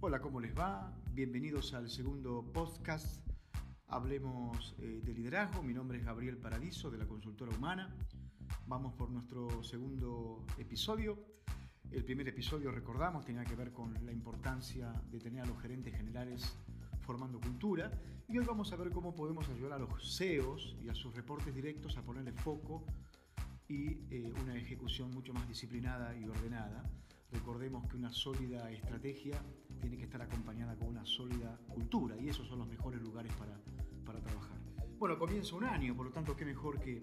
[0.00, 0.92] Hola, ¿cómo les va?
[1.14, 3.26] Bienvenidos al segundo podcast.
[3.88, 5.62] Hablemos eh, de liderazgo.
[5.62, 7.96] Mi nombre es Gabriel Paradiso de la Consultora Humana.
[8.66, 11.18] Vamos por nuestro segundo episodio.
[11.90, 15.96] El primer episodio, recordamos, tenía que ver con la importancia de tener a los gerentes
[15.96, 16.58] generales
[17.00, 17.90] formando cultura.
[18.28, 21.54] Y hoy vamos a ver cómo podemos ayudar a los CEOs y a sus reportes
[21.54, 22.84] directos a ponerle foco
[23.66, 26.84] y eh, una ejecución mucho más disciplinada y ordenada.
[27.32, 29.42] Recordemos que una sólida estrategia
[29.80, 33.58] tiene que estar acompañada con una sólida cultura y esos son los mejores lugares para,
[34.04, 34.56] para trabajar.
[34.98, 37.00] Bueno, comienza un año, por lo tanto, qué mejor que,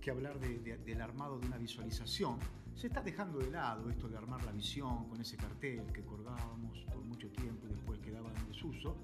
[0.00, 2.38] que hablar del armado de una visualización.
[2.74, 6.84] Se está dejando de lado esto de armar la visión con ese cartel que colgábamos
[6.92, 8.96] por mucho tiempo y después quedaba en desuso.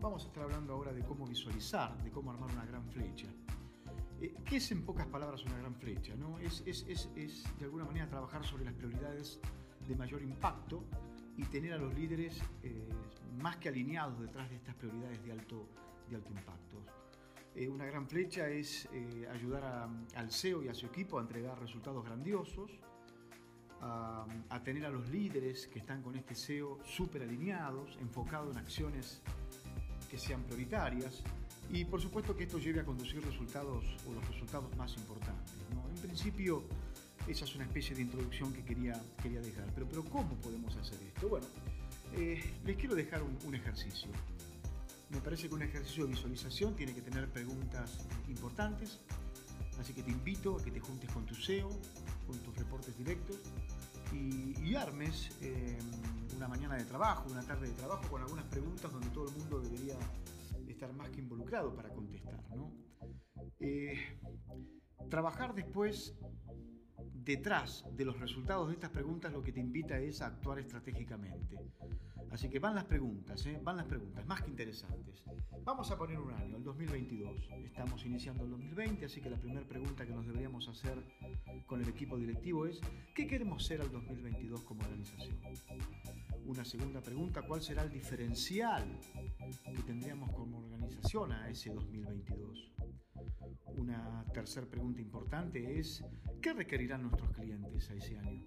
[0.00, 3.28] Vamos a estar hablando ahora de cómo visualizar, de cómo armar una gran flecha.
[4.20, 6.14] Eh, ¿Qué es en pocas palabras una gran flecha?
[6.16, 6.38] ¿no?
[6.38, 9.40] Es, es, es, es, de alguna manera trabajar sobre las prioridades
[9.86, 10.84] de mayor impacto
[11.40, 12.86] y tener a los líderes eh,
[13.40, 15.66] más que alineados detrás de estas prioridades de alto,
[16.10, 16.76] de alto impacto.
[17.54, 18.86] Eh, una gran flecha es
[19.32, 22.70] ayudar a, al CEO y a su equipo a entregar resultados grandiosos,
[23.80, 28.58] a, a, tener a los líderes que están con este CEO súper alineados, enfocados en
[28.58, 29.22] acciones
[30.10, 31.22] que sean prioritarias,
[31.70, 35.54] y por supuesto que esto lleve a conducir resultados o los resultados más importantes.
[35.94, 36.64] En principio,
[37.28, 39.66] esa es una especie de introducción que quería, quería dejar.
[39.74, 41.28] Pero, pero ¿cómo podemos hacer esto?
[41.28, 41.46] Bueno,
[42.14, 44.10] eh, les quiero dejar un, un ejercicio.
[45.10, 49.00] Me parece que un ejercicio de visualización tiene que tener preguntas importantes,
[49.78, 51.68] así que te invito a que te juntes con tu SEO,
[52.26, 53.38] con tus reportes directos
[54.12, 55.78] y, y armes eh,
[56.36, 59.60] una mañana de trabajo, una tarde de trabajo con algunas preguntas donde todo el mundo
[59.60, 59.96] debería
[60.68, 62.40] estar más que involucrado para contestar.
[62.56, 62.72] ¿no?
[63.58, 63.98] Eh,
[65.10, 66.14] trabajar después
[67.30, 71.60] detrás de los resultados de estas preguntas lo que te invita es a actuar estratégicamente.
[72.32, 73.60] Así que van las preguntas, ¿eh?
[73.62, 75.22] van las preguntas, más que interesantes.
[75.62, 77.50] Vamos a poner un año, el 2022.
[77.64, 80.98] Estamos iniciando el 2020, así que la primera pregunta que nos deberíamos hacer
[81.66, 82.80] con el equipo directivo es,
[83.14, 85.36] ¿qué queremos ser al 2022 como organización?
[86.46, 88.84] Una segunda pregunta, ¿cuál será el diferencial
[89.64, 92.72] que tendríamos como organización a ese 2022?
[93.76, 96.04] Una tercera pregunta importante es,
[96.40, 98.42] ¿qué requerirán nuestros clientes a ese año?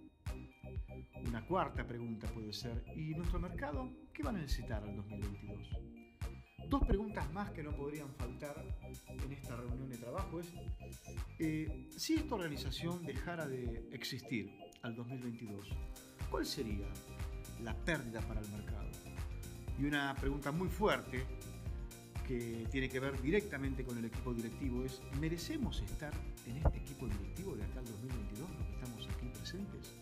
[1.27, 5.69] Una cuarta pregunta puede ser, ¿y nuestro mercado qué van a necesitar al 2022?
[6.69, 8.55] Dos preguntas más que no podrían faltar
[9.07, 10.51] en esta reunión de trabajo es,
[11.39, 15.69] eh, si esta organización dejara de existir al 2022,
[16.31, 16.87] ¿cuál sería
[17.61, 18.89] la pérdida para el mercado?
[19.77, 21.25] Y una pregunta muy fuerte
[22.23, 26.13] que tiene que ver directamente con el equipo directivo es, ¿merecemos estar
[26.47, 29.93] en este equipo directivo de acá al 2022, los que estamos aquí presentes?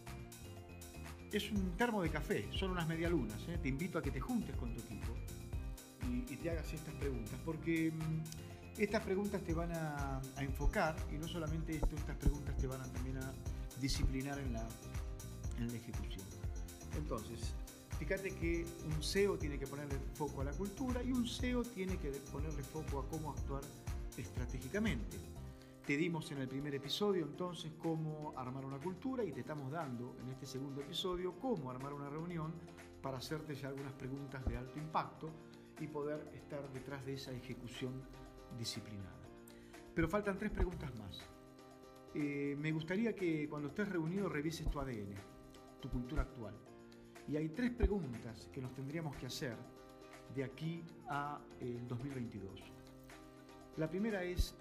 [1.31, 3.39] Es un termo de café, son unas medialunas.
[3.47, 3.57] ¿eh?
[3.61, 5.13] Te invito a que te juntes con tu equipo
[6.09, 10.95] y, y te hagas estas preguntas, porque mmm, estas preguntas te van a, a, enfocar
[11.11, 13.33] y no solamente esto, estas preguntas te van a, también a
[13.79, 14.67] disciplinar en la,
[15.57, 16.25] en la ejecución.
[16.97, 17.53] Entonces,
[18.01, 21.97] Fíjate que un SEO tiene que ponerle foco a la cultura y un SEO tiene
[21.97, 23.61] que ponerle foco a cómo actuar
[24.17, 25.17] estratégicamente.
[25.85, 30.15] Te dimos en el primer episodio entonces cómo armar una cultura y te estamos dando
[30.19, 32.51] en este segundo episodio cómo armar una reunión
[33.03, 35.29] para hacerte ya algunas preguntas de alto impacto
[35.79, 37.93] y poder estar detrás de esa ejecución
[38.57, 39.21] disciplinada.
[39.93, 41.21] Pero faltan tres preguntas más.
[42.15, 45.13] Eh, me gustaría que cuando estés reunido revises tu ADN,
[45.79, 46.55] tu cultura actual.
[47.27, 49.55] Y hay tres preguntas que nos tendríamos que hacer
[50.35, 52.61] de aquí a el 2022.
[53.77, 54.55] La primera es,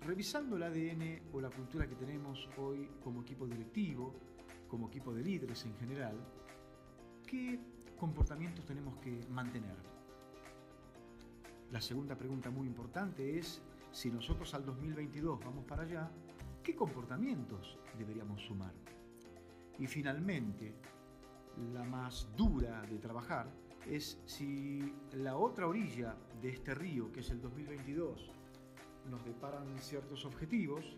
[0.00, 4.14] revisando el ADN o la cultura que tenemos hoy como equipo directivo,
[4.68, 6.16] como equipo de líderes en general,
[7.26, 7.60] ¿qué
[7.98, 9.76] comportamientos tenemos que mantener?
[11.70, 16.10] La segunda pregunta muy importante es, si nosotros al 2022 vamos para allá,
[16.62, 18.72] ¿qué comportamientos deberíamos sumar?
[19.78, 20.74] Y finalmente,
[21.72, 23.46] la más dura de trabajar
[23.86, 28.30] es si la otra orilla de este río, que es el 2022,
[29.10, 30.96] nos deparan ciertos objetivos,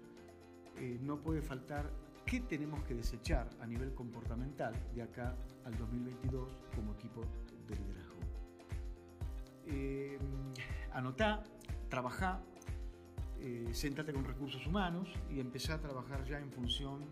[0.76, 1.90] eh, no puede faltar
[2.24, 7.22] qué tenemos que desechar a nivel comportamental de acá al 2022 como equipo
[7.66, 8.16] de liderazgo.
[9.66, 10.18] Eh,
[10.92, 11.42] anotá,
[11.88, 12.40] trabajá,
[13.40, 13.72] eh,
[14.12, 17.06] con recursos humanos y empezá a trabajar ya en función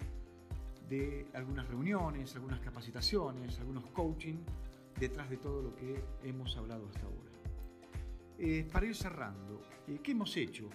[0.88, 4.36] de algunas reuniones, algunas capacitaciones, algunos coaching
[4.98, 7.30] detrás de todo lo que hemos hablado hasta ahora.
[8.38, 10.68] Eh, para ir cerrando, eh, ¿qué hemos hecho?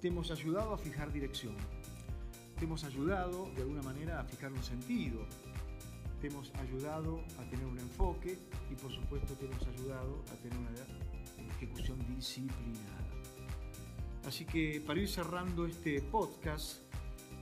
[0.00, 1.56] Te hemos ayudado a fijar dirección,
[2.58, 5.26] te hemos ayudado de alguna manera a fijar un sentido,
[6.20, 8.38] te hemos ayudado a tener un enfoque
[8.70, 10.70] y por supuesto te hemos ayudado a tener una
[11.56, 13.04] ejecución disciplinada.
[14.26, 16.78] Así que para ir cerrando este podcast,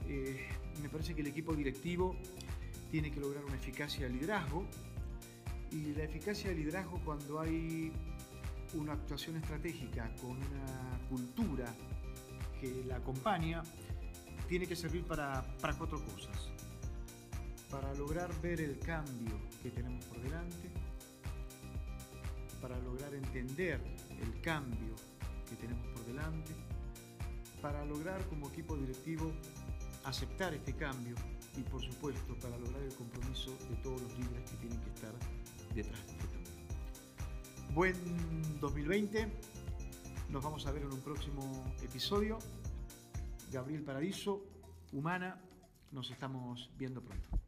[0.09, 0.49] eh,
[0.81, 2.17] me parece que el equipo directivo
[2.91, 4.67] tiene que lograr una eficacia de liderazgo
[5.71, 7.91] y la eficacia de liderazgo cuando hay
[8.75, 11.75] una actuación estratégica con una cultura
[12.61, 13.63] que la acompaña
[14.49, 16.37] tiene que servir para, para cuatro cosas.
[17.71, 20.69] Para lograr ver el cambio que tenemos por delante,
[22.61, 23.81] para lograr entender
[24.21, 24.95] el cambio
[25.49, 26.53] que tenemos por delante,
[27.63, 29.33] para lograr como equipo directivo
[30.05, 31.15] aceptar este cambio
[31.57, 35.13] y por supuesto para lograr el compromiso de todos los líderes que tienen que estar
[35.75, 36.33] detrás de cambio.
[37.75, 39.33] Buen 2020,
[40.31, 42.39] nos vamos a ver en un próximo episodio.
[43.51, 44.43] Gabriel Paradiso,
[44.93, 45.41] Humana,
[45.91, 47.42] nos estamos viendo pronto.